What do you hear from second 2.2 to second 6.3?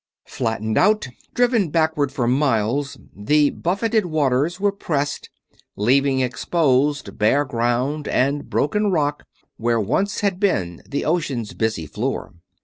miles, the buffeted waters were pressed, leaving